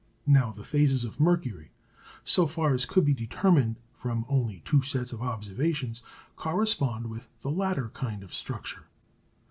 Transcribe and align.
Now 0.25 0.49
the 0.51 0.63
phases 0.63 1.03
of 1.03 1.19
Mercury 1.19 1.69
so 2.23 2.47
far 2.47 2.73
as 2.73 2.87
could 2.87 3.05
be 3.05 3.13
determined 3.13 3.75
from 3.93 4.25
only 4.27 4.61
two 4.65 4.81
sets 4.81 5.13
of 5.13 5.21
observations 5.21 6.01
correspond 6.35 7.05
with 7.05 7.29
the 7.41 7.51
latter 7.51 7.89
kind 7.89 8.23
of 8.23 8.33
structure. 8.33 8.85